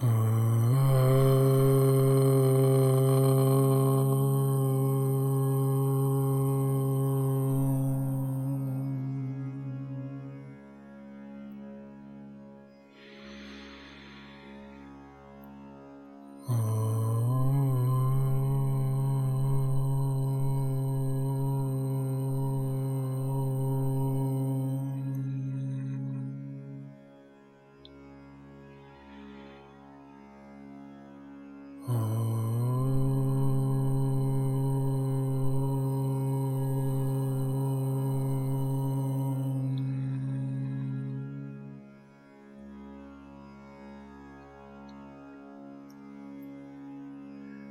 Uh... 0.00 0.37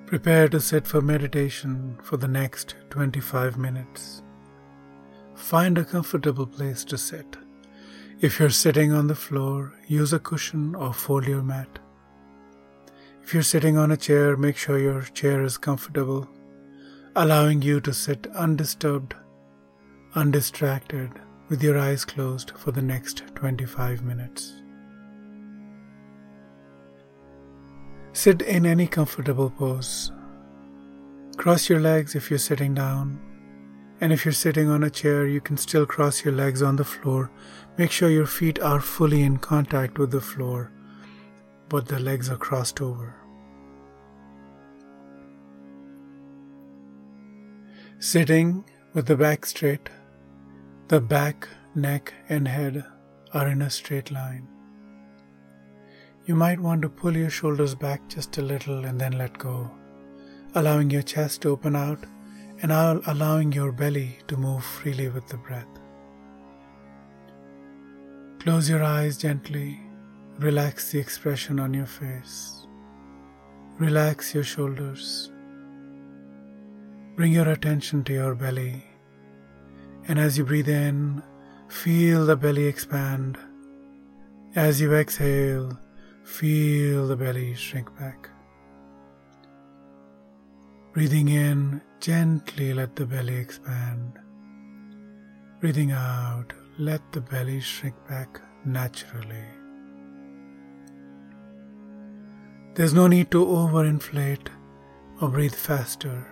Prepare 0.08 0.48
to 0.48 0.62
sit 0.62 0.88
for 0.88 1.02
meditation 1.02 1.98
for 2.02 2.16
the 2.16 2.30
next 2.30 2.76
25 2.92 3.58
minutes. 3.58 4.24
Find 5.36 5.78
a 5.78 5.84
comfortable 5.84 6.48
place 6.48 6.86
to 6.86 6.98
sit. 6.98 7.36
If 8.22 8.40
you're 8.40 8.50
sitting 8.50 8.94
on 8.94 9.08
the 9.08 9.16
floor, 9.16 9.74
use 9.86 10.14
a 10.14 10.20
cushion 10.20 10.76
or 10.76 10.94
fold 10.94 11.28
your 11.28 11.44
mat. 11.44 11.80
If 13.22 13.34
you're 13.34 13.44
sitting 13.44 13.78
on 13.78 13.92
a 13.92 13.98
chair, 13.98 14.38
make 14.38 14.56
sure 14.56 14.80
your 14.80 15.02
chair 15.02 15.44
is 15.44 15.58
comfortable, 15.58 16.30
allowing 17.18 17.62
you 17.62 17.82
to 17.82 17.92
sit 17.92 18.28
undisturbed, 18.28 19.14
undistracted, 20.16 21.12
with 21.50 21.62
your 21.62 21.78
eyes 21.78 22.06
closed 22.06 22.52
for 22.52 22.72
the 22.72 22.82
next 22.82 23.24
25 23.36 24.06
minutes. 24.06 24.54
Sit 28.18 28.42
in 28.42 28.66
any 28.66 28.88
comfortable 28.88 29.52
pose. 29.52 30.12
Cross 31.38 31.70
your 31.70 31.80
legs 31.80 32.16
if 32.16 32.32
you're 32.32 32.40
sitting 32.40 32.74
down. 32.74 33.22
And 34.02 34.12
if 34.12 34.26
you're 34.26 34.32
sitting 34.32 34.70
on 34.70 34.84
a 34.84 34.90
chair, 34.90 35.28
you 35.28 35.40
can 35.40 35.56
still 35.56 35.86
cross 35.86 36.26
your 36.26 36.34
legs 36.34 36.64
on 36.64 36.78
the 36.78 36.84
floor. 36.84 37.30
Make 37.78 37.92
sure 37.92 38.10
your 38.10 38.26
feet 38.26 38.60
are 38.60 38.82
fully 38.82 39.22
in 39.22 39.38
contact 39.38 40.00
with 40.00 40.10
the 40.10 40.20
floor, 40.20 40.72
but 41.70 41.90
the 41.90 42.00
legs 42.00 42.28
are 42.28 42.38
crossed 42.38 42.82
over. 42.82 43.14
Sitting 48.00 48.66
with 48.96 49.06
the 49.06 49.16
back 49.16 49.46
straight, 49.46 49.92
the 50.88 51.00
back, 51.00 51.48
neck, 51.76 52.16
and 52.30 52.48
head 52.48 52.84
are 53.36 53.48
in 53.48 53.62
a 53.62 53.70
straight 53.70 54.10
line. 54.10 54.48
You 56.28 56.36
might 56.36 56.60
want 56.60 56.82
to 56.82 56.90
pull 56.90 57.16
your 57.16 57.30
shoulders 57.30 57.74
back 57.74 58.02
just 58.10 58.38
a 58.38 58.42
little 58.42 58.84
and 58.84 59.00
then 59.00 59.14
let 59.18 59.38
go, 59.38 59.72
allowing 60.56 60.90
your 60.90 61.02
chest 61.02 61.42
to 61.44 61.50
open 61.52 61.74
out 61.74 62.06
and 62.62 62.70
allowing 62.70 63.54
your 63.54 63.72
belly 63.72 64.20
to 64.28 64.36
move 64.36 64.62
freely 64.62 65.08
with 65.08 65.26
the 65.28 65.38
breath. 65.38 65.66
Close 68.40 68.70
your 68.70 68.84
eyes 68.84 69.18
gently, 69.18 69.80
relax 70.40 70.92
the 70.92 71.00
expression 71.00 71.62
on 71.62 71.74
your 71.74 71.86
face, 71.86 72.68
relax 73.80 74.34
your 74.36 74.44
shoulders. 74.44 75.32
Bring 77.16 77.32
your 77.32 77.48
attention 77.48 78.04
to 78.04 78.14
your 78.14 78.36
belly, 78.36 78.84
and 80.10 80.20
as 80.20 80.38
you 80.38 80.44
breathe 80.44 80.68
in, 80.68 81.24
feel 81.70 82.26
the 82.26 82.36
belly 82.36 82.66
expand. 82.66 83.38
As 84.56 84.82
you 84.82 84.94
exhale, 84.94 85.80
Feel 86.28 87.08
the 87.08 87.16
belly 87.16 87.56
shrink 87.56 87.98
back. 87.98 88.30
Breathing 90.94 91.30
in, 91.30 91.82
gently 92.00 92.74
let 92.74 92.96
the 92.96 93.06
belly 93.08 93.38
expand. 93.38 94.20
Breathing 95.62 95.94
out, 95.94 96.54
let 96.78 97.02
the 97.12 97.22
belly 97.22 97.60
shrink 97.62 97.96
back 98.08 98.42
naturally. 98.66 99.46
There's 102.76 102.94
no 102.94 103.08
need 103.08 103.32
to 103.32 103.44
overinflate 103.44 104.50
or 105.22 105.30
breathe 105.30 105.56
faster. 105.56 106.28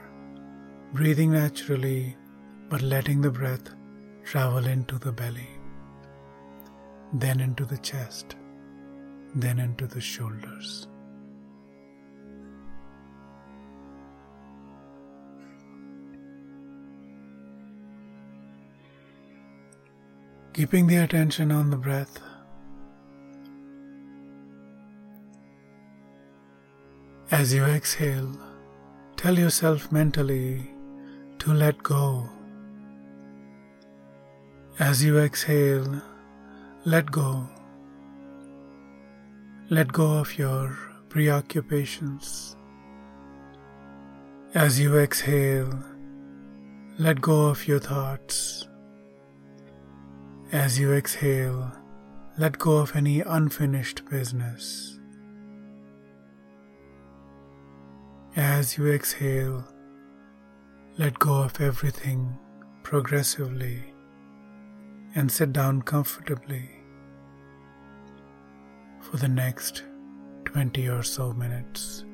Breathing 0.94 1.32
naturally, 1.32 2.16
but 2.70 2.82
letting 2.84 3.22
the 3.22 3.32
breath 3.32 3.74
travel 4.24 4.68
into 4.68 5.00
the 5.00 5.14
belly, 5.14 5.50
then 7.14 7.40
into 7.40 7.66
the 7.66 7.78
chest 7.78 8.36
then 9.36 9.60
into 9.60 9.86
the 9.86 10.00
shoulders. 10.00 10.88
Keeping 20.54 20.88
the 20.88 20.96
attention 20.96 21.52
on 21.52 21.70
the 21.70 21.76
breath. 21.76 22.18
As 27.30 27.54
you 27.54 27.66
exhale, 27.66 28.32
tell 29.18 29.38
yourself 29.38 29.92
mentally 29.92 30.72
to 31.40 31.54
let 31.54 31.84
go. 31.84 32.30
As 34.80 35.04
you 35.04 35.20
exhale, 35.20 36.02
let 36.86 37.12
go. 37.12 37.50
Let 39.72 39.92
go 39.92 40.20
of 40.20 40.38
your 40.38 40.78
preoccupations. 41.10 42.56
As 44.54 44.80
you 44.80 45.00
exhale, 45.00 45.84
let 47.00 47.20
go 47.20 47.48
of 47.48 47.68
your 47.68 47.80
thoughts. 47.80 48.68
As 50.52 50.78
you 50.78 50.94
exhale, 50.94 51.72
let 52.38 52.60
go 52.60 52.78
of 52.78 52.96
any 52.96 53.22
unfinished 53.22 54.08
business. 54.08 55.00
As 58.36 58.78
you 58.78 58.92
exhale, 58.92 59.68
let 61.00 61.18
go 61.18 61.42
of 61.42 61.60
everything 61.60 62.38
progressively 62.84 63.96
and 65.16 65.32
sit 65.32 65.52
down 65.52 65.82
comfortably 65.82 66.75
for 69.06 69.18
the 69.18 69.28
next 69.28 69.84
20 70.46 70.90
or 70.90 71.04
so 71.04 71.32
minutes. 71.34 72.06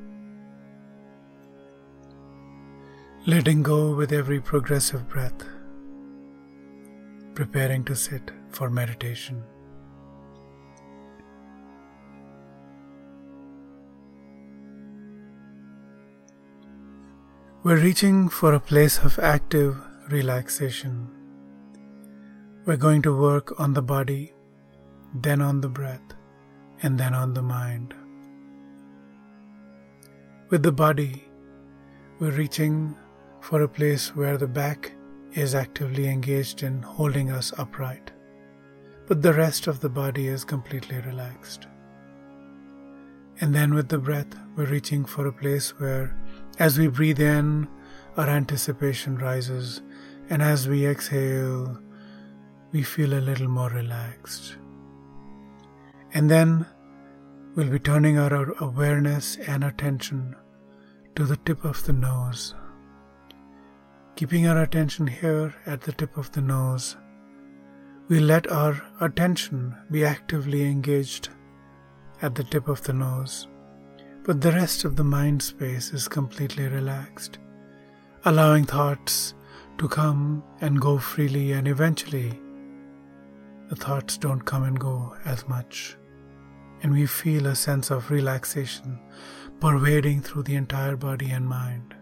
Letting 3.25 3.63
go 3.63 3.95
with 3.95 4.11
every 4.11 4.41
progressive 4.41 5.07
breath, 5.07 5.45
preparing 7.33 7.85
to 7.85 7.95
sit 7.95 8.31
for 8.49 8.69
meditation. 8.69 9.41
We're 17.63 17.77
reaching 17.77 18.27
for 18.27 18.53
a 18.53 18.59
place 18.59 18.97
of 18.97 19.17
active 19.19 19.77
relaxation. 20.09 21.09
We're 22.65 22.83
going 22.87 23.03
to 23.03 23.17
work 23.17 23.59
on 23.59 23.73
the 23.73 23.83
body, 23.83 24.33
then 25.13 25.41
on 25.41 25.61
the 25.61 25.69
breath 25.69 26.15
and 26.81 26.99
then 26.99 27.13
on 27.13 27.33
the 27.33 27.41
mind. 27.41 27.93
With 30.49 30.63
the 30.63 30.71
body, 30.71 31.23
we're 32.19 32.31
reaching 32.31 32.95
for 33.39 33.61
a 33.61 33.67
place 33.67 34.15
where 34.15 34.37
the 34.37 34.47
back 34.47 34.91
is 35.33 35.55
actively 35.55 36.07
engaged 36.07 36.61
in 36.63 36.81
holding 36.81 37.31
us 37.31 37.53
upright, 37.57 38.11
but 39.07 39.21
the 39.21 39.33
rest 39.33 39.67
of 39.67 39.79
the 39.79 39.89
body 39.89 40.27
is 40.27 40.43
completely 40.43 40.99
relaxed. 40.99 41.67
And 43.39 43.55
then 43.55 43.73
with 43.73 43.89
the 43.89 43.97
breath, 43.97 44.35
we're 44.55 44.65
reaching 44.65 45.05
for 45.05 45.25
a 45.25 45.33
place 45.33 45.79
where, 45.79 46.15
as 46.59 46.77
we 46.77 46.87
breathe 46.87 47.19
in, 47.19 47.67
our 48.17 48.27
anticipation 48.27 49.17
rises, 49.17 49.81
and 50.29 50.41
as 50.41 50.67
we 50.67 50.85
exhale, 50.85 51.79
we 52.71 52.83
feel 52.83 53.13
a 53.13 53.21
little 53.21 53.47
more 53.47 53.69
relaxed. 53.69 54.57
And 56.13 56.29
then 56.29 56.65
we'll 57.55 57.69
be 57.69 57.79
turning 57.79 58.17
our 58.17 58.53
awareness 58.59 59.37
and 59.37 59.63
attention 59.63 60.35
to 61.15 61.25
the 61.25 61.37
tip 61.37 61.63
of 61.63 61.83
the 61.85 61.93
nose. 61.93 62.55
Keeping 64.15 64.47
our 64.47 64.61
attention 64.61 65.07
here 65.07 65.53
at 65.65 65.81
the 65.81 65.91
tip 65.93 66.17
of 66.17 66.31
the 66.31 66.41
nose, 66.41 66.97
we 68.07 68.19
let 68.19 68.51
our 68.51 68.81
attention 68.99 69.75
be 69.89 70.03
actively 70.05 70.63
engaged 70.63 71.29
at 72.21 72.35
the 72.35 72.43
tip 72.43 72.67
of 72.67 72.83
the 72.83 72.93
nose 72.93 73.47
but 74.23 74.41
the 74.41 74.51
rest 74.51 74.85
of 74.85 74.95
the 74.95 75.03
mind 75.03 75.41
space 75.41 75.93
is 75.93 76.07
completely 76.07 76.67
relaxed, 76.67 77.39
allowing 78.25 78.65
thoughts 78.65 79.33
to 79.77 79.87
come 79.87 80.43
and 80.61 80.79
go 80.79 80.97
freely, 80.97 81.53
and 81.53 81.67
eventually 81.67 82.39
the 83.69 83.75
thoughts 83.75 84.17
don't 84.17 84.41
come 84.41 84.63
and 84.63 84.79
go 84.79 85.15
as 85.25 85.47
much. 85.47 85.97
And 86.81 86.93
we 86.93 87.05
feel 87.05 87.45
a 87.47 87.55
sense 87.55 87.91
of 87.91 88.09
relaxation 88.09 88.99
pervading 89.59 90.21
through 90.21 90.43
the 90.43 90.55
entire 90.55 90.95
body 90.95 91.29
and 91.29 91.47
mind. 91.47 91.93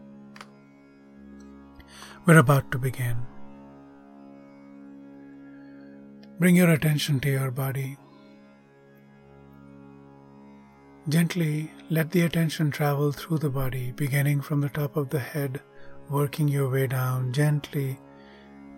We're 2.25 2.37
about 2.37 2.71
to 2.71 2.77
begin. 2.77 3.17
Bring 6.39 6.55
your 6.55 6.69
attention 6.69 7.19
to 7.21 7.29
your 7.29 7.51
body. 7.51 7.97
Gently 11.09 11.71
let 11.89 12.11
the 12.11 12.21
attention 12.21 12.71
travel 12.71 13.11
through 13.11 13.39
the 13.39 13.49
body, 13.49 13.91
beginning 13.91 14.41
from 14.41 14.61
the 14.61 14.69
top 14.69 14.95
of 14.95 15.09
the 15.09 15.19
head 15.19 15.59
working 16.09 16.47
your 16.47 16.69
way 16.69 16.87
down 16.87 17.31
gently, 17.31 17.99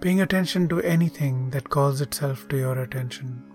paying 0.01 0.21
attention 0.21 0.67
to 0.67 0.81
anything 0.81 1.49
that 1.51 1.69
calls 1.69 2.01
itself 2.01 2.47
to 2.49 2.57
your 2.57 2.79
attention. 2.79 3.50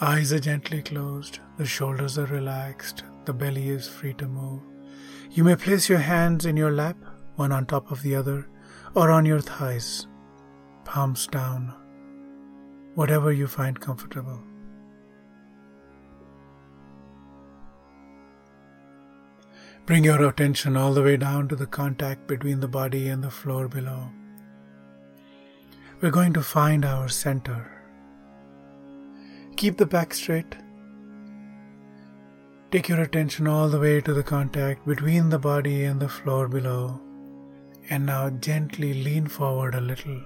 Eyes 0.00 0.32
are 0.32 0.38
gently 0.38 0.80
closed, 0.80 1.40
the 1.56 1.66
shoulders 1.66 2.18
are 2.18 2.26
relaxed, 2.26 3.02
the 3.24 3.32
belly 3.32 3.70
is 3.70 3.88
free 3.88 4.14
to 4.14 4.28
move. 4.28 4.62
You 5.32 5.42
may 5.42 5.56
place 5.56 5.88
your 5.88 5.98
hands 5.98 6.46
in 6.46 6.56
your 6.56 6.70
lap, 6.70 6.96
one 7.34 7.50
on 7.50 7.66
top 7.66 7.90
of 7.90 8.02
the 8.02 8.14
other, 8.14 8.46
or 8.94 9.10
on 9.10 9.26
your 9.26 9.40
thighs, 9.40 10.06
palms 10.84 11.26
down, 11.26 11.74
whatever 12.94 13.32
you 13.32 13.48
find 13.48 13.80
comfortable. 13.80 14.40
Bring 19.84 20.04
your 20.04 20.28
attention 20.28 20.76
all 20.76 20.94
the 20.94 21.02
way 21.02 21.16
down 21.16 21.48
to 21.48 21.56
the 21.56 21.66
contact 21.66 22.28
between 22.28 22.60
the 22.60 22.68
body 22.68 23.08
and 23.08 23.24
the 23.24 23.32
floor 23.32 23.66
below. 23.66 24.10
We're 26.00 26.12
going 26.12 26.34
to 26.34 26.42
find 26.42 26.84
our 26.84 27.08
center. 27.08 27.77
Keep 29.58 29.78
the 29.78 29.86
back 29.86 30.14
straight. 30.14 30.54
Take 32.70 32.88
your 32.88 33.00
attention 33.00 33.48
all 33.48 33.68
the 33.68 33.80
way 33.80 34.00
to 34.00 34.14
the 34.14 34.22
contact 34.22 34.86
between 34.86 35.30
the 35.30 35.38
body 35.40 35.82
and 35.82 35.98
the 35.98 36.08
floor 36.08 36.46
below. 36.46 37.00
And 37.90 38.06
now 38.06 38.30
gently 38.30 38.94
lean 38.94 39.26
forward 39.26 39.74
a 39.74 39.80
little, 39.80 40.22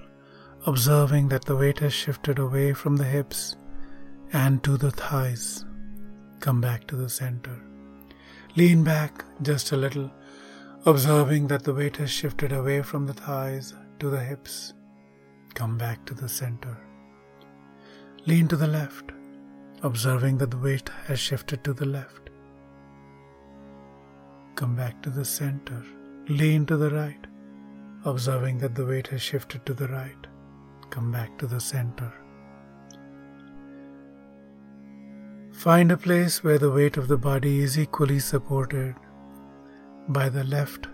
observing 0.67 1.29
that 1.29 1.45
the 1.45 1.55
weight 1.55 1.79
has 1.79 1.93
shifted 1.93 2.37
away 2.37 2.73
from 2.73 2.95
the 2.95 3.05
hips 3.05 3.55
and 4.33 4.63
to 4.65 4.77
the 4.77 4.91
thighs. 4.91 5.65
Come 6.39 6.61
back 6.61 6.85
to 6.89 6.95
the 6.95 7.09
center. 7.09 7.59
Lean 8.55 8.83
back 8.83 9.25
just 9.41 9.71
a 9.71 9.77
little, 9.77 10.11
observing 10.85 11.47
that 11.47 11.63
the 11.63 11.73
weight 11.73 11.97
has 11.97 12.11
shifted 12.11 12.51
away 12.51 12.83
from 12.83 13.07
the 13.07 13.13
thighs 13.15 13.73
to 13.97 14.11
the 14.11 14.23
hips. 14.23 14.75
Come 15.55 15.75
back 15.75 16.05
to 16.05 16.13
the 16.13 16.29
center. 16.29 16.77
Lean 18.27 18.47
to 18.47 18.55
the 18.55 18.67
left, 18.67 19.11
observing 19.83 20.37
that 20.37 20.49
the 20.49 20.57
weight 20.57 20.89
has 21.05 21.19
shifted 21.19 21.63
to 21.63 21.73
the 21.73 21.85
left. 21.85 22.29
Come 24.55 24.75
back 24.75 25.01
to 25.03 25.09
the 25.09 25.25
center. 25.25 25.83
Lean 26.29 26.65
to 26.67 26.77
the 26.77 26.89
right, 26.89 27.27
observing 28.05 28.59
that 28.59 28.75
the 28.75 28.85
weight 28.85 29.07
has 29.07 29.21
shifted 29.21 29.65
to 29.65 29.73
the 29.73 29.89
right. 29.89 30.27
Come 30.89 31.11
back 31.11 31.37
to 31.39 31.47
the 31.47 31.59
center. 31.59 32.13
Find 35.51 35.91
a 35.91 35.97
place 35.97 36.43
where 36.43 36.57
the 36.57 36.71
weight 36.71 36.95
of 36.95 37.09
the 37.09 37.17
body 37.17 37.59
is 37.59 37.77
equally 37.77 38.19
supported 38.19 38.95
by 40.07 40.29
the 40.29 40.45
left 40.45 40.87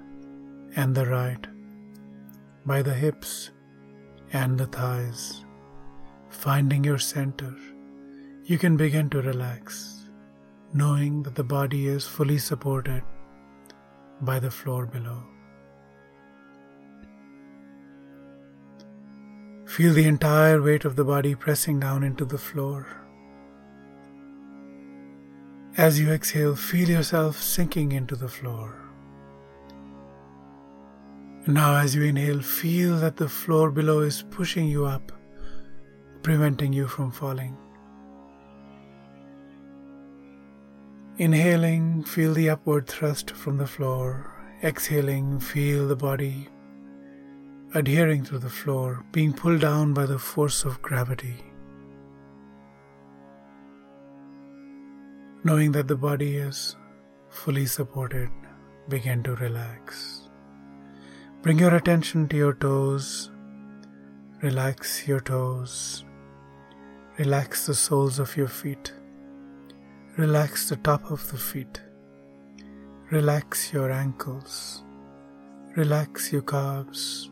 and 0.76 0.96
the 0.96 1.06
right, 1.06 1.46
by 2.66 2.82
the 2.82 2.94
hips 2.94 3.52
and 4.34 4.58
the 4.58 4.68
thighs. 4.68 5.46
Finding 6.30 6.84
your 6.84 7.00
center, 7.00 7.56
you 8.50 8.58
can 8.58 8.76
begin 8.76 9.08
to 9.12 9.22
relax, 9.22 10.06
knowing 10.74 11.22
that 11.22 11.36
the 11.36 11.44
body 11.44 11.86
is 11.86 12.08
fully 12.08 12.40
supported 12.40 13.04
by 14.22 14.40
the 14.40 14.50
floor 14.50 14.88
below. 14.88 15.20
Feel 19.68 19.94
the 19.94 20.08
entire 20.08 20.64
weight 20.64 20.84
of 20.84 20.96
the 20.96 21.06
body 21.06 21.36
pressing 21.36 21.80
down 21.80 22.04
into 22.04 22.26
the 22.26 22.40
floor. 22.40 22.88
As 25.78 26.00
you 26.00 26.10
exhale, 26.10 26.56
feel 26.56 26.90
yourself 26.90 27.40
sinking 27.40 27.92
into 27.92 28.16
the 28.16 28.28
floor. 28.40 28.82
Now, 31.46 31.76
as 31.76 31.94
you 31.94 32.02
inhale, 32.02 32.42
feel 32.42 32.98
that 32.98 33.18
the 33.18 33.30
floor 33.30 33.70
below 33.70 34.00
is 34.00 34.24
pushing 34.32 34.68
you 34.68 34.86
up, 34.88 35.12
preventing 36.24 36.74
you 36.74 36.88
from 36.88 37.12
falling. 37.12 37.56
Inhaling, 41.20 42.04
feel 42.04 42.34
the 42.34 42.50
upward 42.50 42.88
thrust 42.88 43.32
from 43.32 43.58
the 43.58 43.68
floor. 43.68 44.34
Exhaling, 44.64 45.40
feel 45.42 45.88
the 45.88 45.96
body 45.96 46.48
adhering 47.74 48.24
to 48.24 48.40
the 48.40 48.50
floor, 48.50 49.06
being 49.12 49.32
pulled 49.32 49.62
down 49.62 49.94
by 49.94 50.06
the 50.06 50.18
force 50.18 50.64
of 50.64 50.82
gravity. 50.82 51.36
Knowing 55.44 55.72
that 55.74 55.88
the 55.88 55.96
body 55.96 56.38
is 56.38 56.76
fully 57.30 57.66
supported, 57.66 58.30
begin 58.88 59.22
to 59.24 59.36
relax. 59.36 60.30
Bring 61.42 61.60
your 61.60 61.76
attention 61.76 62.28
to 62.30 62.38
your 62.38 62.54
toes. 62.54 63.30
Relax 64.42 65.08
your 65.08 65.20
toes. 65.20 66.04
Relax 67.18 67.66
the 67.66 67.76
soles 67.76 68.20
of 68.20 68.36
your 68.36 68.48
feet. 68.48 68.94
Relax 70.20 70.68
the 70.68 70.76
top 70.76 71.12
of 71.12 71.32
the 71.32 71.38
feet. 71.38 71.80
Relax 73.10 73.72
your 73.72 73.90
ankles. 73.90 74.84
Relax 75.78 76.34
your 76.34 76.42
calves. 76.42 77.32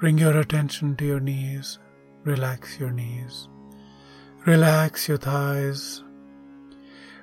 Bring 0.00 0.18
your 0.18 0.36
attention 0.40 0.96
to 0.96 1.04
your 1.04 1.20
knees. 1.20 1.78
Relax 2.24 2.80
your 2.80 2.90
knees. 2.90 3.46
Relax 4.46 5.06
your 5.06 5.16
thighs. 5.16 6.02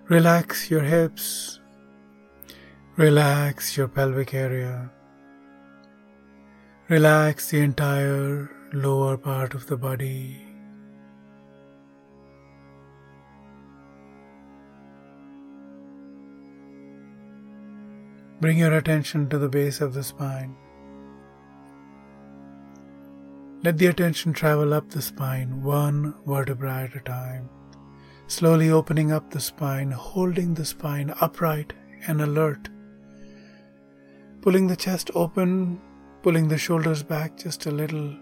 Relax 0.08 0.72
your 0.72 0.84
hips. 0.84 1.60
Relax 2.96 3.76
your 3.76 3.90
pelvic 3.90 4.34
area. 4.34 4.90
Relax 6.88 7.50
the 7.50 7.60
entire 7.60 8.50
lower 8.72 9.18
part 9.18 9.54
of 9.56 9.68
the 9.68 9.76
body. 9.76 10.49
Bring 18.40 18.58
your 18.58 18.76
attention 18.76 19.30
to 19.30 19.38
the 19.38 19.50
base 19.50 19.82
of 19.82 19.94
the 19.94 20.04
spine. 20.04 20.56
Let 23.64 23.78
the 23.78 23.88
attention 23.88 24.34
travel 24.34 24.74
up 24.74 24.90
the 24.90 25.02
spine, 25.02 25.64
one 25.64 26.16
vertebra 26.26 26.84
at 26.84 26.96
a 26.96 27.02
time 27.02 27.50
slowly 28.30 28.70
opening 28.70 29.12
up 29.12 29.32
the 29.32 29.40
spine, 29.40 29.92
holding 29.92 30.54
the 30.54 30.64
spine 30.64 31.14
upright 31.20 31.74
and 32.08 32.22
alert, 32.22 32.70
pulling 34.42 34.68
the 34.68 34.76
chest 34.76 35.10
open, 35.16 35.82
pulling 36.22 36.48
the 36.48 36.58
shoulders 36.58 37.02
back 37.02 37.36
just 37.38 37.66
a 37.66 37.72
little. 37.72 38.16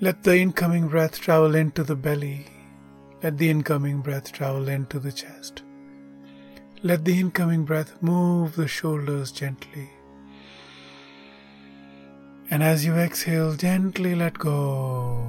Let 0.00 0.22
the 0.22 0.36
incoming 0.36 0.88
breath 0.88 1.18
travel 1.18 1.54
into 1.54 1.82
the 1.82 1.96
belly. 1.96 2.46
Let 3.22 3.38
the 3.38 3.50
incoming 3.50 4.00
breath 4.00 4.32
travel 4.32 4.68
into 4.68 4.98
the 4.98 5.12
chest. 5.12 5.62
Let 6.82 7.04
the 7.04 7.20
incoming 7.20 7.64
breath 7.66 8.02
move 8.02 8.56
the 8.56 8.66
shoulders 8.66 9.30
gently. 9.30 9.90
And 12.50 12.62
as 12.62 12.86
you 12.86 12.94
exhale, 12.94 13.54
gently 13.54 14.14
let 14.14 14.38
go. 14.38 15.28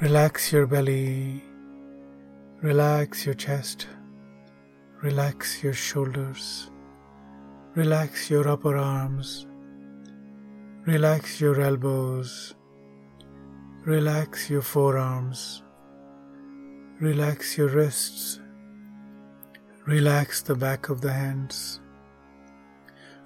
Relax 0.00 0.52
your 0.52 0.66
belly, 0.66 1.44
relax 2.62 3.24
your 3.24 3.36
chest, 3.36 3.86
relax 5.04 5.62
your 5.62 5.72
shoulders, 5.72 6.68
relax 7.76 8.28
your 8.28 8.48
upper 8.48 8.76
arms, 8.76 9.46
relax 10.84 11.40
your 11.40 11.60
elbows, 11.60 12.56
relax 13.84 14.50
your 14.50 14.62
forearms, 14.62 15.62
relax 17.00 17.56
your 17.58 17.68
wrists, 17.68 18.40
relax 19.86 20.42
the 20.42 20.54
back 20.54 20.88
of 20.88 21.00
the 21.00 21.12
hands, 21.12 21.80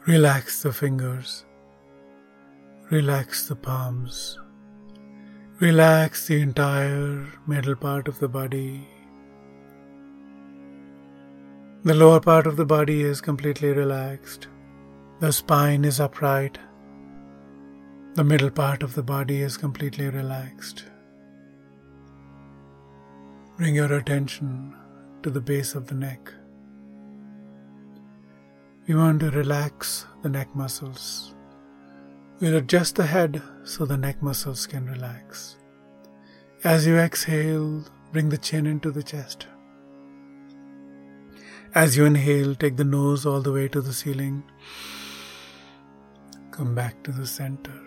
relax 0.06 0.62
the 0.62 0.72
fingers, 0.72 1.44
Relax 2.90 3.46
the 3.46 3.54
palms. 3.54 4.36
Relax 5.60 6.26
the 6.26 6.40
entire 6.40 7.24
middle 7.46 7.76
part 7.76 8.08
of 8.08 8.18
the 8.18 8.26
body. 8.28 8.88
The 11.84 11.94
lower 11.94 12.18
part 12.18 12.48
of 12.48 12.56
the 12.56 12.66
body 12.66 13.02
is 13.02 13.20
completely 13.20 13.68
relaxed. 13.68 14.48
The 15.20 15.32
spine 15.32 15.84
is 15.84 16.00
upright. 16.00 16.58
The 18.14 18.24
middle 18.24 18.50
part 18.50 18.82
of 18.82 18.96
the 18.96 19.04
body 19.04 19.40
is 19.40 19.56
completely 19.56 20.08
relaxed. 20.08 20.89
Bring 23.60 23.74
your 23.74 23.92
attention 23.92 24.74
to 25.22 25.28
the 25.28 25.42
base 25.42 25.74
of 25.74 25.86
the 25.86 25.94
neck. 25.94 26.32
We 28.88 28.94
want 28.94 29.20
to 29.20 29.30
relax 29.32 30.06
the 30.22 30.30
neck 30.30 30.56
muscles. 30.56 31.34
We'll 32.40 32.56
adjust 32.56 32.96
the 32.96 33.04
head 33.04 33.42
so 33.64 33.84
the 33.84 33.98
neck 33.98 34.22
muscles 34.22 34.66
can 34.66 34.86
relax. 34.86 35.58
As 36.64 36.86
you 36.86 36.96
exhale, 36.96 37.84
bring 38.12 38.30
the 38.30 38.38
chin 38.38 38.66
into 38.66 38.90
the 38.90 39.02
chest. 39.02 39.46
As 41.74 41.98
you 41.98 42.06
inhale, 42.06 42.54
take 42.54 42.78
the 42.78 42.84
nose 42.84 43.26
all 43.26 43.42
the 43.42 43.52
way 43.52 43.68
to 43.68 43.82
the 43.82 43.92
ceiling. 43.92 44.42
Come 46.50 46.74
back 46.74 47.02
to 47.02 47.12
the 47.12 47.26
center. 47.26 47.78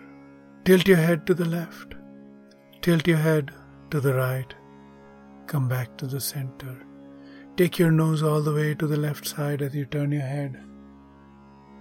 Tilt 0.64 0.86
your 0.86 0.98
head 0.98 1.26
to 1.26 1.34
the 1.34 1.46
left. 1.46 1.96
Tilt 2.80 3.08
your 3.08 3.18
head 3.18 3.50
to 3.90 3.98
the 3.98 4.14
right. 4.14 4.54
Come 5.46 5.68
back 5.68 5.96
to 5.98 6.06
the 6.06 6.20
center. 6.20 6.86
Take 7.56 7.78
your 7.78 7.90
nose 7.90 8.22
all 8.22 8.40
the 8.40 8.52
way 8.52 8.74
to 8.74 8.86
the 8.86 8.96
left 8.96 9.26
side 9.26 9.62
as 9.62 9.74
you 9.74 9.84
turn 9.84 10.10
your 10.12 10.22
head. 10.22 10.60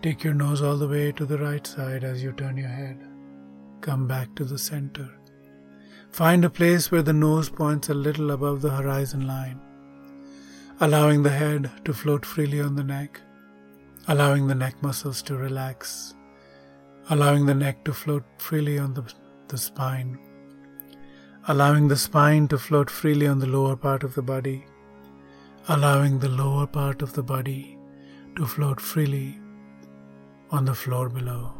Take 0.01 0.23
your 0.23 0.33
nose 0.33 0.61
all 0.61 0.77
the 0.77 0.87
way 0.87 1.11
to 1.13 1.25
the 1.25 1.37
right 1.37 1.65
side 1.65 2.03
as 2.03 2.23
you 2.23 2.31
turn 2.33 2.57
your 2.57 2.67
head. 2.67 2.99
Come 3.81 4.07
back 4.07 4.35
to 4.35 4.45
the 4.45 4.57
center. 4.57 5.09
Find 6.11 6.45
a 6.45 6.49
place 6.49 6.91
where 6.91 7.01
the 7.01 7.13
nose 7.13 7.49
points 7.49 7.89
a 7.89 7.93
little 7.93 8.31
above 8.31 8.61
the 8.61 8.69
horizon 8.69 9.25
line 9.25 9.59
allowing 10.79 11.23
the 11.23 11.29
head 11.29 11.71
to 11.85 11.93
float 11.93 12.25
freely 12.25 12.59
on 12.59 12.75
the 12.75 12.83
neck, 12.83 13.21
allowing 14.07 14.47
the 14.47 14.55
neck 14.55 14.75
muscles 14.81 15.21
to 15.21 15.37
relax, 15.37 16.13
allowing 17.09 17.45
the 17.45 17.53
neck 17.53 17.83
to 17.85 17.93
float 17.93 18.23
freely 18.37 18.77
on 18.77 18.93
the, 18.93 19.03
the 19.47 19.57
spine, 19.57 20.19
allowing 21.47 21.89
the 21.89 21.97
spine 21.97 22.47
to 22.47 22.57
float 22.57 22.89
freely 22.89 23.27
on 23.27 23.39
the 23.39 23.45
lower 23.45 23.75
part 23.75 24.03
of 24.03 24.15
the 24.15 24.21
body, 24.21 24.65
allowing 25.67 26.19
the 26.19 26.29
lower 26.29 26.65
part 26.65 27.01
of 27.01 27.13
the 27.13 27.23
body 27.23 27.77
to 28.37 28.45
float 28.45 28.79
freely 28.79 29.37
on 30.51 30.63
the 30.65 30.73
floor 30.73 31.09
below. 31.09 31.53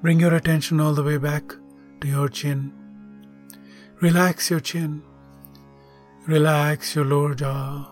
Bring 0.00 0.20
your 0.20 0.34
attention 0.34 0.80
all 0.80 0.94
the 0.94 1.02
way 1.02 1.18
back 1.18 1.54
to 2.00 2.08
your 2.08 2.28
chin. 2.28 2.72
Relax 4.00 4.48
your 4.48 4.60
chin. 4.60 5.02
Relax 6.26 6.94
your 6.94 7.04
lower 7.04 7.34
jaw. 7.34 7.90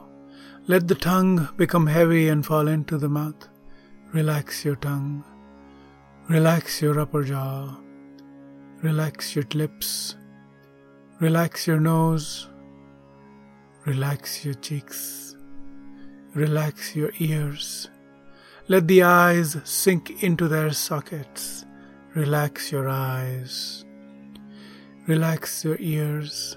Let 0.67 0.89
the 0.89 0.95
tongue 0.95 1.49
become 1.57 1.87
heavy 1.87 2.29
and 2.29 2.45
fall 2.45 2.69
into 2.69 2.97
the 2.97 3.09
mouth. 3.11 3.49
Relax 4.13 4.65
your 4.65 4.77
tongue. 4.77 5.25
Relax 6.29 6.81
your 6.81 6.99
upper 7.01 7.25
jaw. 7.25 7.77
Relax 8.81 9.35
your 9.35 9.45
lips. 9.55 10.15
Relax 11.19 11.67
your 11.67 11.81
nose. 11.81 12.47
Relax 13.85 14.45
your 14.45 14.55
cheeks. 14.55 15.35
Relax 16.33 16.95
your 16.95 17.11
ears. 17.19 17.91
Let 18.69 18.87
the 18.87 19.03
eyes 19.03 19.57
sink 19.65 20.23
into 20.23 20.47
their 20.47 20.71
sockets. 20.71 21.65
Relax 22.15 22.71
your 22.71 22.89
eyes. 22.89 23.85
Relax 25.09 25.65
your 25.65 25.77
ears. 25.81 26.57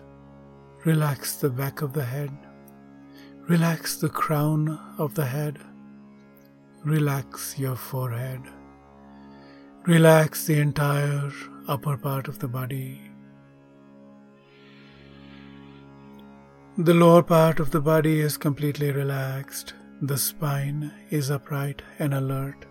Relax 0.85 1.37
the 1.37 1.49
back 1.49 1.81
of 1.81 1.93
the 1.93 2.05
head. 2.05 2.31
Relax 3.49 3.95
the 3.95 4.09
crown 4.09 4.77
of 4.99 5.15
the 5.15 5.25
head. 5.25 5.57
Relax 6.83 7.57
your 7.57 7.75
forehead. 7.75 8.41
Relax 9.87 10.45
the 10.45 10.59
entire 10.59 11.31
upper 11.71 11.95
part 11.95 12.27
of 12.27 12.37
the 12.39 12.47
body. 12.49 12.99
The 16.77 16.93
lower 16.93 17.23
part 17.23 17.61
of 17.61 17.71
the 17.71 17.79
body 17.79 18.19
is 18.19 18.35
completely 18.37 18.91
relaxed. 18.91 19.73
The 20.01 20.17
spine 20.17 20.91
is 21.11 21.31
upright 21.31 21.81
and 21.99 22.13
alert. 22.13 22.65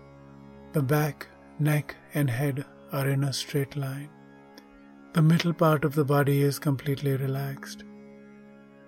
The 0.73 0.83
back, 0.83 1.27
neck, 1.59 1.95
and 2.13 2.29
head 2.29 2.63
are 2.91 3.07
in 3.09 3.23
a 3.23 3.33
straight 3.33 3.75
line. 3.75 4.09
The 5.13 5.23
middle 5.23 5.53
part 5.53 5.83
of 5.83 5.95
the 5.95 6.05
body 6.05 6.41
is 6.41 6.59
completely 6.59 7.15
relaxed. 7.15 7.83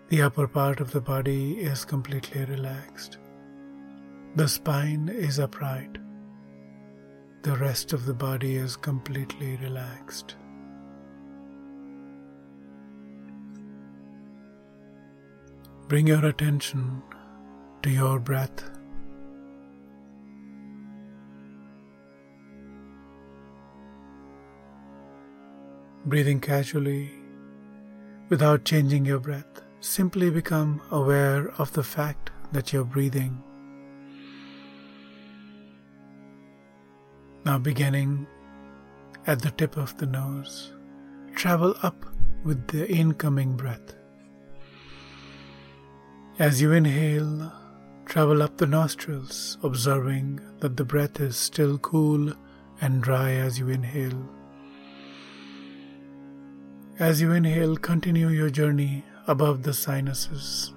The 0.10 0.22
upper 0.22 0.48
part 0.48 0.80
of 0.80 0.92
the 0.92 1.02
body 1.02 1.54
is 1.54 1.86
completely 1.86 2.46
relaxed. 2.46 3.18
The 4.36 4.48
spine 4.48 5.10
is 5.10 5.40
upright. 5.40 5.98
The 7.44 7.58
rest 7.58 7.92
of 7.92 8.06
the 8.06 8.14
body 8.14 8.56
is 8.56 8.78
completely 8.78 9.58
relaxed. 9.58 10.36
Bring 15.90 16.08
your 16.08 16.26
attention 16.26 17.04
to 17.82 17.90
your 17.90 18.20
breath. 18.20 18.64
Breathing 26.06 26.40
casually 26.40 27.12
without 28.30 28.64
changing 28.64 29.04
your 29.04 29.20
breath. 29.20 29.62
Simply 29.82 30.30
become 30.30 30.82
aware 30.92 31.52
of 31.58 31.74
the 31.74 31.84
fact 31.84 32.32
that 32.54 32.72
you're 32.72 32.86
breathing. 32.86 33.44
Now, 37.46 37.58
beginning 37.58 38.26
at 39.28 39.42
the 39.42 39.52
tip 39.52 39.76
of 39.76 39.98
the 39.98 40.06
nose, 40.06 40.72
travel 41.36 41.76
up 41.84 42.06
with 42.46 42.68
the 42.68 42.90
incoming 42.90 43.58
breath. 43.58 43.96
As 46.40 46.62
you 46.62 46.72
inhale, 46.72 47.52
travel 48.06 48.42
up 48.42 48.58
the 48.58 48.66
nostrils, 48.66 49.58
observing 49.62 50.40
that 50.60 50.78
the 50.78 50.86
breath 50.86 51.20
is 51.20 51.36
still 51.36 51.78
cool 51.80 52.34
and 52.80 53.04
dry 53.04 53.32
as 53.32 53.60
you 53.60 53.68
inhale. 53.68 54.30
As 56.98 57.22
you 57.22 57.32
inhale, 57.34 57.76
continue 57.76 58.30
your 58.30 58.50
journey 58.50 59.04
above 59.28 59.64
the 59.64 59.74
sinuses, 59.74 60.74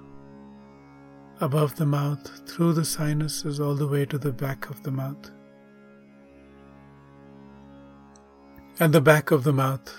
above 1.41 1.77
the 1.77 1.87
mouth, 1.87 2.49
through 2.49 2.73
the 2.73 2.85
sinuses, 2.85 3.61
all 3.61 3.75
the 3.75 3.87
way 3.87 4.05
to 4.07 4.19
the 4.19 4.33
back 4.33 4.69
of 4.69 4.83
the 4.83 4.91
mouth. 4.91 5.31
At 8.78 8.92
the 8.92 9.00
back 9.00 9.30
of 9.30 9.42
the 9.42 9.54
mouth, 9.54 9.90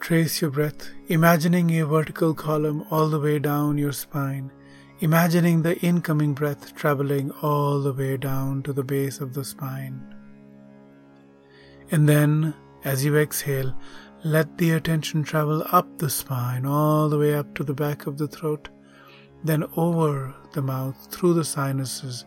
trace 0.00 0.40
your 0.40 0.50
breath, 0.50 0.88
imagining 1.08 1.78
a 1.78 1.84
vertical 1.84 2.32
column 2.32 2.82
all 2.90 3.10
the 3.10 3.20
way 3.20 3.38
down 3.38 3.76
your 3.76 3.92
spine, 3.92 4.50
imagining 5.00 5.60
the 5.60 5.78
incoming 5.80 6.32
breath 6.32 6.74
traveling 6.74 7.30
all 7.42 7.82
the 7.82 7.92
way 7.92 8.16
down 8.16 8.62
to 8.62 8.72
the 8.72 8.82
base 8.82 9.20
of 9.20 9.34
the 9.34 9.44
spine. 9.44 10.14
And 11.90 12.08
then, 12.08 12.54
as 12.84 13.04
you 13.04 13.18
exhale, 13.18 13.76
let 14.24 14.56
the 14.56 14.70
attention 14.70 15.24
travel 15.24 15.64
up 15.70 15.98
the 15.98 16.08
spine, 16.08 16.64
all 16.64 17.10
the 17.10 17.18
way 17.18 17.34
up 17.34 17.54
to 17.56 17.64
the 17.64 17.74
back 17.74 18.06
of 18.06 18.16
the 18.16 18.28
throat, 18.28 18.70
then 19.44 19.62
over 19.76 20.34
the 20.54 20.62
mouth, 20.62 20.96
through 21.10 21.34
the 21.34 21.44
sinuses, 21.44 22.24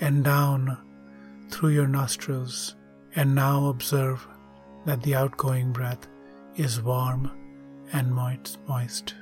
and 0.00 0.24
down 0.24 0.78
through 1.50 1.74
your 1.74 1.88
nostrils. 1.88 2.74
And 3.14 3.34
now 3.34 3.66
observe 3.66 4.26
that 4.86 5.02
the 5.02 5.14
outgoing 5.14 5.72
breath 5.72 6.08
is 6.56 6.80
warm 6.80 7.30
and 7.92 8.12
moist. 8.12 9.14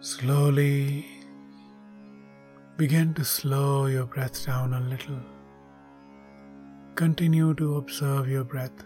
Slowly 0.00 1.04
begin 2.76 3.14
to 3.14 3.24
slow 3.24 3.86
your 3.86 4.06
breath 4.06 4.46
down 4.46 4.72
a 4.72 4.80
little. 4.80 5.20
Continue 6.94 7.54
to 7.54 7.76
observe 7.76 8.28
your 8.28 8.44
breath, 8.44 8.84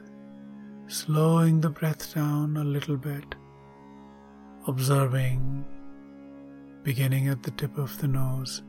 slowing 0.87 1.61
the 1.61 1.69
breath 1.69 2.15
down 2.15 2.57
a 2.57 2.65
little 2.65 2.97
bit, 2.97 3.35
observing, 4.67 5.67
beginning 6.83 7.29
at 7.29 7.43
the 7.43 7.51
tip 7.51 7.77
of 7.77 7.97
the 8.01 8.09
nose, 8.09 8.63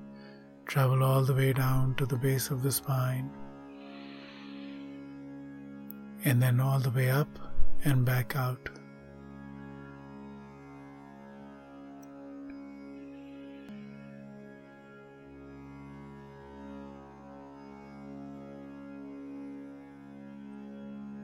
Travel 0.66 1.04
all 1.04 1.24
the 1.24 1.34
way 1.34 1.54
down 1.54 1.94
to 1.96 2.06
the 2.06 2.16
base 2.16 2.50
of 2.50 2.64
the 2.64 2.72
spine 2.72 3.30
and 6.26 6.42
then 6.42 6.60
all 6.60 6.80
the 6.80 6.90
way 6.90 7.12
up 7.12 7.28
and 7.84 8.06
back 8.06 8.36
out. 8.36 8.70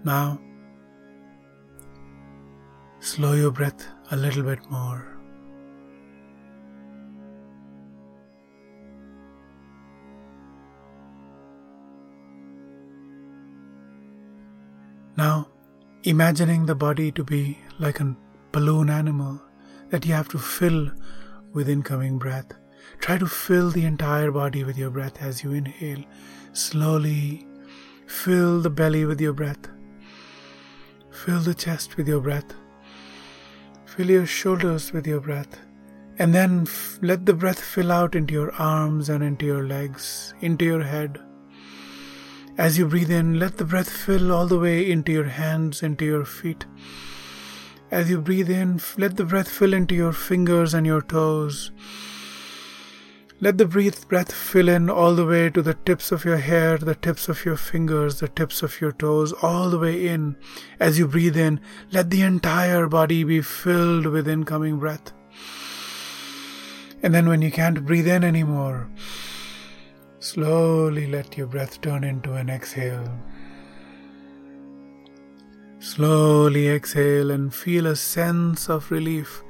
Now, 0.03 0.39
slow 2.99 3.33
your 3.33 3.51
breath 3.51 3.85
a 4.11 4.15
little 4.15 4.43
bit 4.43 4.59
more. 4.69 5.18
Imagining 16.03 16.65
the 16.65 16.75
body 16.75 17.11
to 17.11 17.23
be 17.23 17.59
like 17.77 17.99
a 17.99 18.15
balloon 18.51 18.89
animal 18.89 19.41
that 19.89 20.05
you 20.05 20.13
have 20.13 20.29
to 20.29 20.37
fill 20.37 20.91
with 21.53 21.67
incoming 21.69 22.17
breath. 22.17 22.53
Try 22.99 23.17
to 23.17 23.27
fill 23.27 23.69
the 23.69 23.85
entire 23.85 24.31
body 24.31 24.63
with 24.63 24.77
your 24.77 24.89
breath 24.89 25.21
as 25.21 25.43
you 25.43 25.51
inhale. 25.51 26.03
Slowly 26.53 27.47
fill 28.07 28.61
the 28.61 28.69
belly 28.69 29.05
with 29.05 29.19
your 29.19 29.33
breath. 29.33 29.69
Fill 31.11 31.39
the 31.39 31.53
chest 31.53 31.97
with 31.97 32.07
your 32.07 32.21
breath. 32.21 32.53
Fill 33.85 34.09
your 34.09 34.25
shoulders 34.25 34.93
with 34.93 35.05
your 35.05 35.19
breath. 35.19 35.59
And 36.17 36.33
then 36.33 36.61
f- 36.61 36.99
let 37.01 37.25
the 37.25 37.33
breath 37.33 37.59
fill 37.59 37.91
out 37.91 38.15
into 38.15 38.33
your 38.33 38.53
arms 38.53 39.09
and 39.09 39.23
into 39.23 39.45
your 39.45 39.65
legs, 39.65 40.33
into 40.41 40.65
your 40.65 40.83
head. 40.83 41.19
As 42.59 42.77
you 42.77 42.85
breathe 42.85 43.09
in, 43.09 43.39
let 43.39 43.55
the 43.55 43.63
breath 43.63 43.89
fill 43.89 44.33
all 44.33 44.45
the 44.45 44.59
way 44.59 44.91
into 44.91 45.13
your 45.13 45.29
hands, 45.29 45.81
into 45.81 46.03
your 46.03 46.25
feet. 46.25 46.65
As 47.89 48.09
you 48.09 48.19
breathe 48.19 48.49
in, 48.49 48.81
let 48.97 49.15
the 49.15 49.23
breath 49.23 49.47
fill 49.47 49.73
into 49.73 49.95
your 49.95 50.11
fingers 50.11 50.73
and 50.73 50.85
your 50.85 51.01
toes. 51.01 51.71
Let 53.39 53.57
the 53.59 53.65
breath 53.65 54.33
fill 54.33 54.67
in 54.67 54.89
all 54.89 55.15
the 55.15 55.25
way 55.25 55.49
to 55.51 55.61
the 55.61 55.75
tips 55.75 56.11
of 56.11 56.25
your 56.25 56.35
hair, 56.35 56.77
the 56.77 56.95
tips 56.95 57.29
of 57.29 57.45
your 57.45 57.55
fingers, 57.55 58.19
the 58.19 58.27
tips 58.27 58.61
of 58.61 58.81
your 58.81 58.91
toes, 58.91 59.31
all 59.41 59.69
the 59.69 59.79
way 59.79 60.09
in. 60.09 60.35
As 60.81 60.99
you 60.99 61.07
breathe 61.07 61.37
in, 61.37 61.61
let 61.93 62.09
the 62.09 62.23
entire 62.23 62.87
body 62.87 63.23
be 63.23 63.41
filled 63.41 64.05
with 64.05 64.27
incoming 64.27 64.79
breath. 64.79 65.13
And 67.01 67.13
then 67.13 67.29
when 67.29 67.41
you 67.41 67.51
can't 67.51 67.85
breathe 67.85 68.09
in 68.09 68.25
anymore, 68.25 68.89
Slowly 70.21 71.07
let 71.07 71.37
your 71.37 71.47
breath 71.47 71.79
turn 71.79 72.03
into 72.03 72.33
an 72.33 72.49
exhale. 72.49 73.09
Slowly 75.79 76.67
exhale 76.67 77.31
and 77.31 77.53
feel 77.53 77.87
a 77.87 77.95
sense 77.95 78.69
of 78.69 78.91
relief 78.91 79.41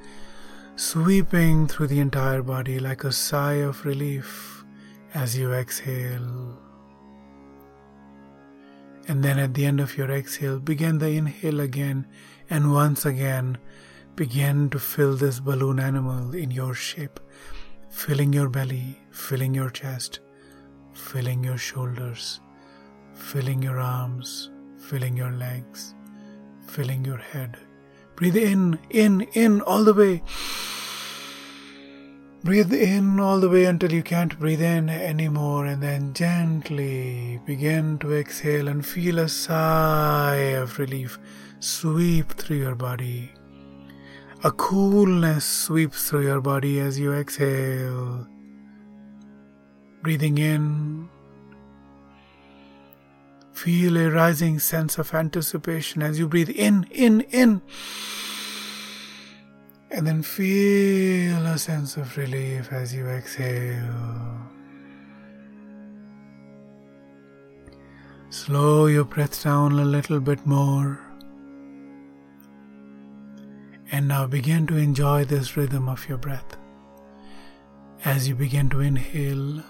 sweeping 0.75 1.67
through 1.67 1.87
the 1.87 1.99
entire 1.99 2.43
body 2.43 2.77
like 2.79 3.03
a 3.03 3.11
sigh 3.11 3.65
of 3.65 3.83
relief 3.83 4.63
as 5.15 5.35
you 5.35 5.51
exhale. 5.51 6.55
And 9.07 9.23
then 9.23 9.39
at 9.39 9.55
the 9.55 9.65
end 9.65 9.79
of 9.79 9.97
your 9.97 10.11
exhale, 10.11 10.59
begin 10.59 10.99
the 10.99 11.09
inhale 11.09 11.61
again 11.61 12.05
and 12.47 12.71
once 12.71 13.07
again 13.07 13.57
begin 14.15 14.69
to 14.69 14.77
fill 14.77 15.15
this 15.15 15.39
balloon 15.39 15.79
animal 15.79 16.35
in 16.35 16.51
your 16.51 16.75
shape, 16.75 17.19
filling 17.89 18.33
your 18.33 18.49
belly, 18.49 18.99
filling 19.09 19.55
your 19.55 19.71
chest 19.71 20.19
filling 20.99 21.43
your 21.43 21.57
shoulders, 21.57 22.41
filling 23.13 23.63
your 23.63 23.79
arms, 23.79 24.51
filling 24.77 25.17
your 25.17 25.31
legs, 25.31 25.95
filling 26.67 27.03
your 27.05 27.17
head. 27.17 27.57
Breathe 28.15 28.37
in, 28.37 28.77
in, 28.89 29.21
in, 29.33 29.61
all 29.61 29.83
the 29.83 29.93
way. 29.93 30.21
Breathe 32.43 32.73
in 32.73 33.19
all 33.19 33.39
the 33.39 33.49
way 33.49 33.65
until 33.65 33.91
you 33.91 34.03
can't 34.03 34.37
breathe 34.39 34.61
in 34.61 34.89
anymore, 34.89 35.65
and 35.65 35.81
then 35.81 36.13
gently 36.13 37.39
begin 37.45 37.97
to 37.99 38.13
exhale 38.13 38.67
and 38.67 38.85
feel 38.85 39.19
a 39.19 39.27
sigh 39.27 40.53
of 40.63 40.79
relief 40.79 41.17
sweep 41.59 42.31
through 42.31 42.57
your 42.57 42.75
body. 42.75 43.31
A 44.43 44.51
coolness 44.51 45.43
sweeps 45.43 46.09
through 46.09 46.23
your 46.23 46.39
body 46.39 46.79
as 46.79 46.97
you 46.97 47.13
exhale. 47.13 48.25
Breathing 50.01 50.37
in, 50.37 51.09
feel 53.51 53.97
a 53.97 54.09
rising 54.09 54.57
sense 54.59 54.97
of 54.97 55.13
anticipation 55.13 56.01
as 56.01 56.17
you 56.17 56.27
breathe 56.27 56.49
in, 56.49 56.87
in, 56.91 57.21
in. 57.21 57.61
And 59.91 60.07
then 60.07 60.23
feel 60.23 61.45
a 61.45 61.57
sense 61.57 61.97
of 61.97 62.15
relief 62.15 62.71
as 62.71 62.95
you 62.95 63.07
exhale. 63.07 64.39
Slow 68.29 68.85
your 68.85 69.03
breath 69.03 69.43
down 69.43 69.73
a 69.73 69.83
little 69.83 70.19
bit 70.19 70.45
more. 70.45 70.99
And 73.91 74.07
now 74.07 74.27
begin 74.27 74.67
to 74.67 74.77
enjoy 74.77 75.25
this 75.25 75.57
rhythm 75.57 75.89
of 75.89 76.07
your 76.07 76.19
breath. 76.19 76.55
As 78.05 78.29
you 78.29 78.35
begin 78.35 78.69
to 78.69 78.79
inhale, 78.79 79.63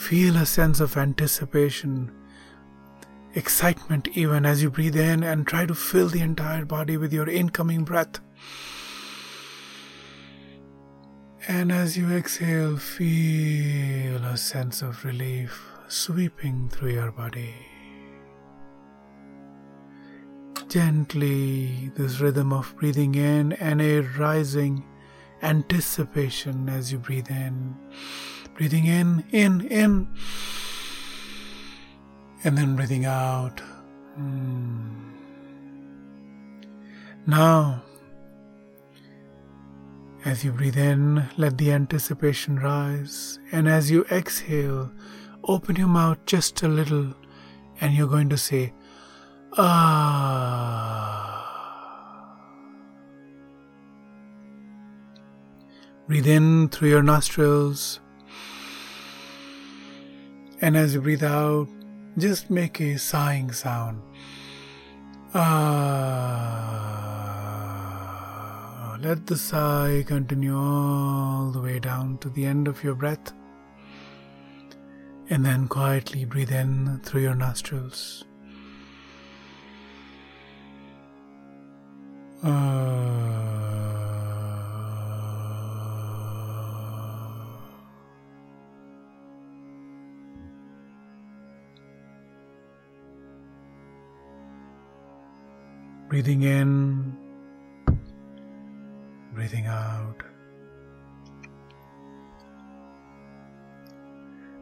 Feel 0.00 0.38
a 0.38 0.46
sense 0.46 0.80
of 0.80 0.96
anticipation, 0.96 2.10
excitement 3.34 4.08
even 4.14 4.44
as 4.44 4.60
you 4.60 4.70
breathe 4.70 4.96
in 4.96 5.22
and 5.22 5.46
try 5.46 5.66
to 5.66 5.74
fill 5.74 6.08
the 6.08 6.20
entire 6.20 6.64
body 6.64 6.96
with 6.96 7.12
your 7.12 7.28
incoming 7.28 7.84
breath. 7.84 8.18
And 11.46 11.70
as 11.70 11.96
you 11.96 12.10
exhale, 12.10 12.76
feel 12.76 14.24
a 14.24 14.36
sense 14.36 14.82
of 14.82 15.04
relief 15.04 15.68
sweeping 15.86 16.70
through 16.70 16.94
your 16.94 17.12
body. 17.12 17.54
Gently, 20.68 21.92
this 21.94 22.20
rhythm 22.20 22.52
of 22.52 22.74
breathing 22.78 23.14
in 23.14 23.52
and 23.52 23.80
a 23.80 24.00
rising 24.00 24.82
anticipation 25.42 26.68
as 26.68 26.90
you 26.90 26.98
breathe 26.98 27.30
in 27.30 27.76
Breathing 28.60 28.84
in, 28.84 29.24
in, 29.30 29.66
in. 29.68 30.06
And 32.44 32.58
then 32.58 32.76
breathing 32.76 33.06
out. 33.06 33.62
Mm. 34.18 35.14
Now, 37.26 37.82
as 40.26 40.44
you 40.44 40.52
breathe 40.52 40.76
in, 40.76 41.26
let 41.38 41.56
the 41.56 41.72
anticipation 41.72 42.58
rise. 42.58 43.38
And 43.50 43.66
as 43.66 43.90
you 43.90 44.04
exhale, 44.12 44.92
open 45.44 45.76
your 45.76 45.88
mouth 45.88 46.18
just 46.26 46.62
a 46.62 46.68
little 46.68 47.14
and 47.80 47.94
you're 47.94 48.08
going 48.08 48.28
to 48.28 48.36
say, 48.36 48.74
Ah. 49.56 51.00
Breathe 56.06 56.26
in 56.26 56.68
through 56.68 56.90
your 56.90 57.02
nostrils 57.02 58.00
and 60.60 60.76
as 60.76 60.94
you 60.94 61.00
breathe 61.00 61.24
out, 61.24 61.68
just 62.18 62.50
make 62.50 62.80
a 62.80 62.98
sighing 62.98 63.50
sound. 63.52 64.02
Ah, 65.32 66.58
let 69.00 69.26
the 69.26 69.36
sigh 69.36 70.04
continue 70.06 70.56
all 70.56 71.50
the 71.50 71.60
way 71.60 71.78
down 71.78 72.18
to 72.18 72.28
the 72.28 72.44
end 72.44 72.68
of 72.68 72.84
your 72.84 72.94
breath. 72.94 73.32
And 75.30 75.46
then 75.46 75.68
quietly 75.68 76.24
breathe 76.24 76.52
in 76.52 77.00
through 77.04 77.22
your 77.22 77.36
nostrils. 77.36 78.24
Ah. 82.42 83.39
Breathing 96.10 96.42
in, 96.42 97.16
breathing 99.32 99.66
out. 99.66 100.24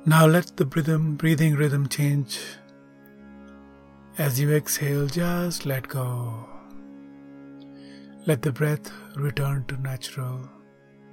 Now 0.05 0.27
let 0.27 0.59
the 0.59 0.67
rhythm, 0.67 1.17
breathing 1.17 1.55
rhythm 1.55 1.89
change. 1.89 2.39
As 4.19 4.39
you 4.39 4.53
exhale, 4.53 5.07
just 5.07 5.65
let 5.65 5.89
go. 5.89 6.47
Let 8.27 8.43
the 8.43 8.53
breath 8.53 8.93
return 9.17 9.65
to 9.69 9.81
natural, 9.81 10.47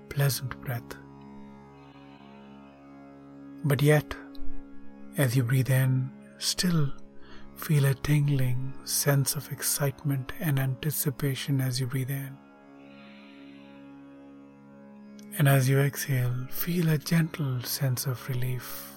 pleasant 0.10 0.60
breath. 0.66 0.98
But 3.64 3.82
yet, 3.82 4.14
as 5.18 5.38
you 5.38 5.44
breathe 5.44 5.70
in, 5.70 6.12
still 6.40 6.92
Feel 7.56 7.86
a 7.86 7.94
tingling 7.94 8.74
sense 8.84 9.36
of 9.36 9.52
excitement 9.52 10.34
and 10.40 10.60
anticipation 10.60 11.62
as 11.62 11.80
you 11.80 11.88
breathe 11.88 12.12
in. 12.12 12.38
And 15.38 15.50
as 15.50 15.68
you 15.68 15.80
exhale, 15.80 16.48
feel 16.50 16.90
a 16.90 16.98
gentle 16.98 17.62
sense 17.64 18.06
of 18.06 18.28
relief. 18.30 18.92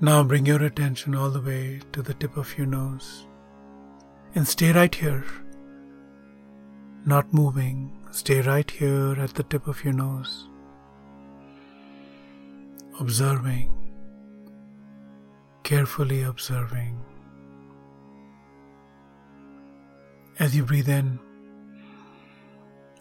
Now 0.00 0.24
bring 0.24 0.46
your 0.46 0.62
attention 0.62 1.14
all 1.14 1.30
the 1.30 1.40
way 1.40 1.80
to 1.92 2.02
the 2.02 2.14
tip 2.14 2.36
of 2.36 2.58
your 2.58 2.66
nose 2.66 3.24
and 4.34 4.46
stay 4.48 4.72
right 4.72 4.92
here 4.92 5.24
not 7.04 7.32
moving. 7.32 7.90
Stay 8.10 8.40
right 8.42 8.70
here 8.70 9.18
at 9.18 9.34
the 9.34 9.42
tip 9.42 9.66
of 9.66 9.82
your 9.84 9.94
nose, 9.94 10.46
observing, 13.00 13.72
carefully 15.62 16.22
observing. 16.22 17.00
As 20.38 20.54
you 20.54 20.64
breathe 20.64 20.88
in, 20.88 21.18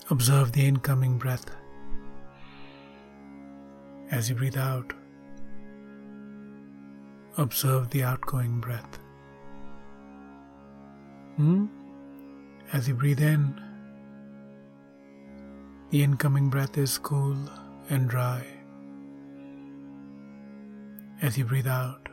observe 0.09 0.53
the 0.53 0.65
incoming 0.65 1.17
breath. 1.17 1.45
As 4.11 4.29
you 4.29 4.35
breathe 4.35 4.57
out, 4.57 4.93
observe 7.37 7.89
the 7.89 8.03
outgoing 8.03 8.59
breath. 8.59 8.99
Hmm? 11.35 11.67
As 12.73 12.87
you 12.87 12.93
breathe 12.93 13.21
in, 13.21 13.61
the 15.91 16.01
incoming 16.01 16.49
breath 16.49 16.77
is 16.77 16.97
cool 16.97 17.35
and 17.89 18.09
dry. 18.09 18.41
As 21.21 21.37
you 21.37 21.43
breathe 21.43 21.67
out, 21.67 22.07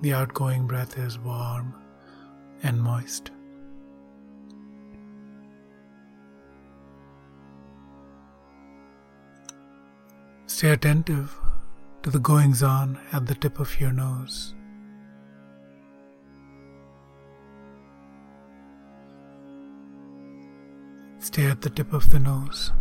the 0.00 0.14
outgoing 0.14 0.66
breath 0.66 0.98
is 0.98 1.18
warm 1.18 1.74
and 2.62 2.80
moist. 2.80 3.30
Stay 10.46 10.70
attentive 10.70 11.36
to 12.02 12.10
the 12.10 12.18
goings 12.18 12.62
on 12.62 12.98
at 13.12 13.26
the 13.26 13.34
tip 13.34 13.60
of 13.60 13.78
your 13.78 13.92
nose. 13.92 14.54
Stay 21.22 21.46
at 21.46 21.60
the 21.60 21.70
tip 21.70 21.92
of 21.92 22.10
the 22.10 22.18
nose. 22.18 22.72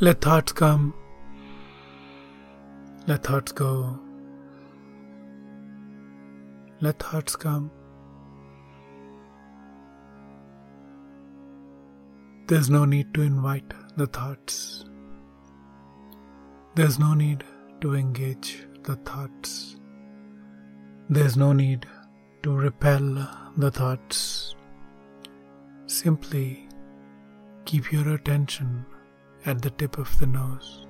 Let 0.00 0.20
thoughts 0.20 0.50
come. 0.50 0.92
Let 3.06 3.22
thoughts 3.22 3.52
go. 3.52 3.96
Let 6.80 6.98
thoughts 6.98 7.36
come. 7.36 7.70
There's 12.48 12.68
no 12.68 12.84
need 12.84 13.14
to 13.14 13.22
invite 13.22 13.72
the 13.96 14.08
thoughts. 14.08 14.84
There's 16.74 16.98
no 16.98 17.14
need 17.14 17.44
to 17.82 17.94
engage 17.94 18.66
the 18.82 18.96
thoughts. 18.96 19.76
There's 21.08 21.36
no 21.36 21.52
need 21.52 21.86
to 22.42 22.50
repel 22.50 23.28
the 23.56 23.70
thoughts. 23.70 24.56
Simply 25.86 26.68
keep 27.74 27.90
your 27.90 28.14
attention 28.14 28.86
at 29.46 29.60
the 29.60 29.70
tip 29.70 29.98
of 29.98 30.08
the 30.20 30.26
nose. 30.26 30.86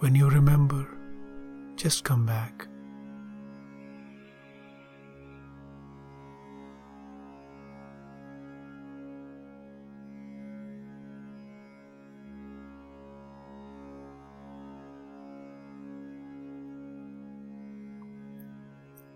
When 0.00 0.16
you 0.16 0.28
remember, 0.28 0.84
just 1.76 2.02
come 2.02 2.26
back. 2.26 2.66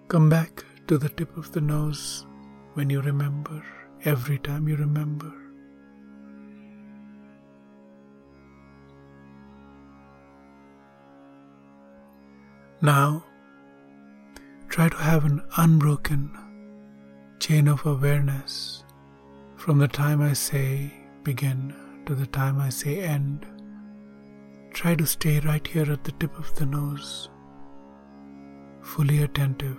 Come 0.07 0.29
back 0.29 0.65
to 0.87 0.99
the 0.99 1.09
tip 1.09 1.37
of 1.37 1.51
the 1.51 1.61
nose 1.61 2.27
when 2.75 2.91
you 2.91 3.01
remember, 3.01 3.61
every 4.05 4.39
time 4.39 4.69
you 4.69 4.77
remember. 4.77 5.40
Now, 12.83 13.25
try 14.69 14.89
to 14.89 14.97
have 14.97 15.27
an 15.27 15.43
unbroken 15.59 16.31
chain 17.39 17.69
of 17.69 17.85
awareness 17.85 18.85
from 19.57 19.79
the 19.79 19.89
time 19.89 20.23
I 20.23 20.33
say 20.33 20.91
begin 21.23 21.75
to 22.07 22.15
the 22.15 22.27
time 22.27 22.59
I 22.59 22.71
say 22.71 23.01
end. 23.01 23.47
Try 24.73 24.95
to 24.95 25.07
stay 25.07 25.41
right 25.41 25.67
here 25.67 25.93
at 25.93 26.05
the 26.05 26.13
tip 26.13 26.39
of 26.39 26.55
the 26.55 26.65
nose, 26.65 27.29
fully 28.81 29.23
attentive 29.25 29.77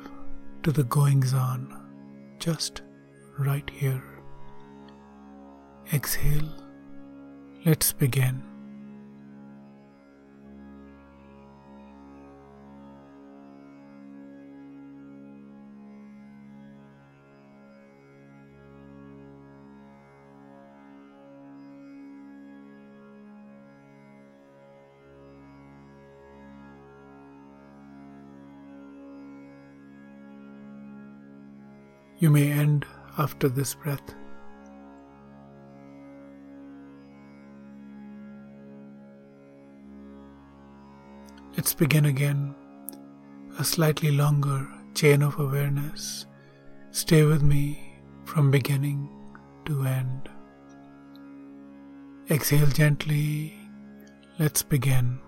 to 0.61 0.71
the 0.71 0.83
goings 0.83 1.33
on, 1.33 1.75
just 2.37 2.83
right 3.39 3.67
here. 3.67 4.03
Exhale. 5.91 6.49
Let's 7.65 7.93
begin. 7.93 8.50
You 32.21 32.29
may 32.29 32.51
end 32.51 32.85
after 33.17 33.49
this 33.49 33.73
breath. 33.73 34.13
Let's 41.57 41.73
begin 41.73 42.05
again 42.05 42.53
a 43.57 43.63
slightly 43.63 44.11
longer 44.11 44.67
chain 44.93 45.23
of 45.23 45.39
awareness. 45.39 46.27
Stay 46.91 47.23
with 47.23 47.41
me 47.41 47.95
from 48.25 48.51
beginning 48.51 49.09
to 49.65 49.81
end. 49.87 50.29
Exhale 52.29 52.67
gently. 52.67 53.55
Let's 54.37 54.61
begin. 54.61 55.19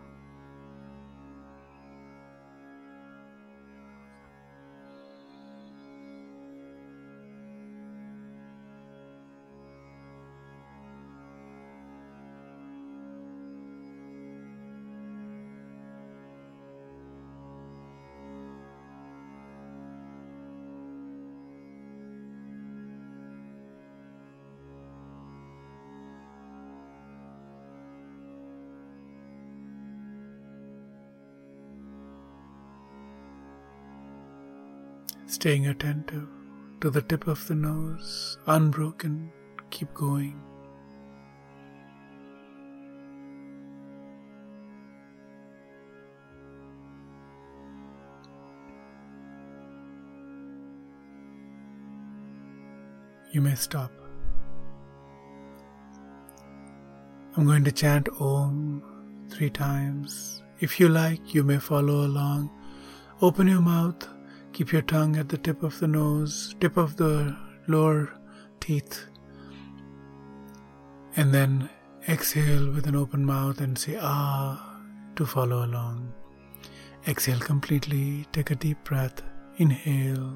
Staying 35.33 35.65
attentive 35.65 36.27
to 36.79 36.91
the 36.91 37.01
tip 37.01 37.25
of 37.27 37.47
the 37.47 37.55
nose, 37.55 38.37
unbroken, 38.45 39.31
keep 39.71 39.91
going. 39.95 40.39
You 53.31 53.41
may 53.41 53.55
stop. 53.55 53.91
I'm 57.35 57.47
going 57.47 57.63
to 57.63 57.71
chant 57.71 58.07
Om 58.19 58.83
three 59.31 59.49
times. 59.49 60.43
If 60.59 60.79
you 60.79 60.87
like, 60.87 61.33
you 61.33 61.43
may 61.43 61.57
follow 61.57 62.05
along. 62.05 62.51
Open 63.21 63.47
your 63.47 63.61
mouth 63.61 64.07
Keep 64.53 64.71
your 64.71 64.83
tongue 64.83 65.17
at 65.17 65.29
the 65.29 65.37
tip 65.37 65.63
of 65.63 65.79
the 65.79 65.87
nose, 65.87 66.53
tip 66.59 66.77
of 66.77 66.95
the 66.97 67.35
lower 67.67 68.13
teeth, 68.59 69.07
and 71.15 71.33
then 71.33 71.71
exhale 72.07 72.71
with 72.71 72.85
an 72.85 72.95
open 72.95 73.25
mouth 73.25 73.59
and 73.59 73.77
say 73.77 73.97
ah 73.99 74.79
to 75.15 75.25
follow 75.25 75.65
along. 75.65 76.13
Exhale 77.07 77.39
completely, 77.39 78.27
take 78.31 78.51
a 78.51 78.55
deep 78.55 78.77
breath, 78.83 79.23
inhale. 79.57 80.35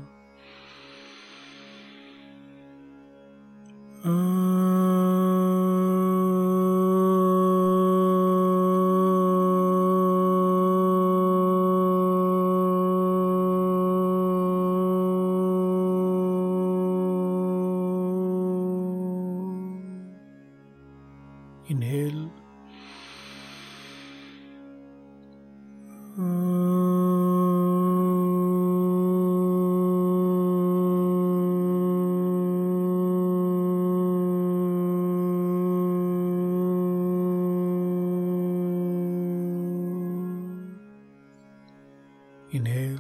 Inhale. 42.51 42.99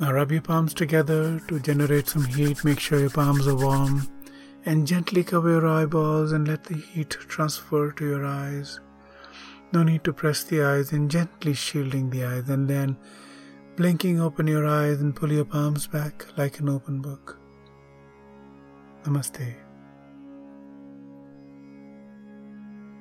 Now 0.00 0.12
rub 0.12 0.32
your 0.32 0.42
palms 0.42 0.74
together 0.74 1.40
to 1.48 1.60
generate 1.60 2.08
some 2.08 2.24
heat. 2.24 2.64
Make 2.64 2.80
sure 2.80 3.00
your 3.00 3.10
palms 3.10 3.46
are 3.46 3.54
warm 3.54 4.08
and 4.66 4.86
gently 4.86 5.22
cover 5.22 5.50
your 5.50 5.66
eyeballs 5.66 6.32
and 6.32 6.48
let 6.48 6.64
the 6.64 6.76
heat 6.76 7.10
transfer 7.10 7.92
to 7.92 8.04
your 8.06 8.24
eyes. 8.24 8.80
No 9.72 9.82
need 9.82 10.04
to 10.04 10.12
press 10.12 10.44
the 10.44 10.62
eyes 10.62 10.92
and 10.92 11.10
gently 11.10 11.54
shielding 11.54 12.10
the 12.10 12.24
eyes 12.24 12.48
and 12.48 12.68
then 12.68 12.96
blinking 13.76 14.20
open 14.20 14.46
your 14.46 14.66
eyes 14.66 15.00
and 15.00 15.14
pull 15.16 15.32
your 15.32 15.44
palms 15.44 15.86
back 15.86 16.26
like 16.36 16.60
an 16.60 16.68
open 16.68 17.00
book. 17.00 17.38
Namaste. 19.04 19.63